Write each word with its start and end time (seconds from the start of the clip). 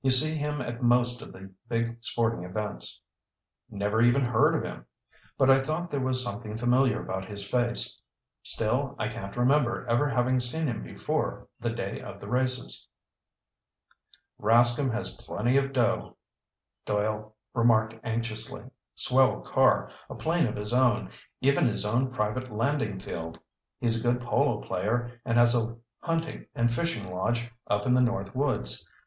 "You 0.00 0.10
see 0.10 0.34
him 0.34 0.62
at 0.62 0.82
most 0.82 1.20
of 1.20 1.30
the 1.34 1.50
big 1.68 2.02
sporting 2.02 2.42
events." 2.42 3.02
"Never 3.68 4.00
even 4.00 4.22
heard 4.22 4.54
of 4.54 4.62
him. 4.64 4.86
But 5.36 5.50
I 5.50 5.62
thought 5.62 5.90
there 5.90 6.00
was 6.00 6.24
something 6.24 6.56
familiar 6.56 7.02
about 7.02 7.26
his 7.28 7.46
face! 7.46 8.00
Still, 8.42 8.96
I 8.98 9.08
can't 9.08 9.36
remember 9.36 9.86
ever 9.86 10.08
having 10.08 10.40
seen 10.40 10.68
him 10.68 10.82
before 10.82 11.48
the 11.60 11.68
day 11.68 12.00
of 12.00 12.18
the 12.18 12.30
races." 12.30 12.88
"Rascomb 14.40 14.90
has 14.92 15.16
plenty 15.16 15.58
of 15.58 15.74
dough," 15.74 16.16
Doyle 16.86 17.36
remarked 17.52 17.94
enviously. 18.02 18.64
"Swell 18.94 19.42
car, 19.42 19.90
a 20.08 20.14
plane 20.14 20.46
of 20.46 20.56
his 20.56 20.72
own, 20.72 21.10
even 21.42 21.66
his 21.66 21.84
own 21.84 22.10
private 22.10 22.50
landing 22.50 22.98
field. 22.98 23.38
He's 23.78 24.00
a 24.00 24.02
good 24.10 24.22
polo 24.22 24.62
player 24.62 25.20
and 25.26 25.36
has 25.38 25.54
a 25.54 25.76
hunting 26.00 26.46
and 26.54 26.72
fishing 26.72 27.12
lodge 27.12 27.50
up 27.66 27.84
in 27.84 27.92
the 27.92 28.00
north 28.00 28.34
woods. 28.34 28.88